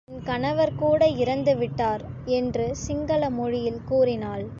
[0.07, 2.03] என் கணவர் கூட இறந்துவிட்டார்.
[2.25, 4.45] என்று சிங்கள மொழியில் கூறினாள்.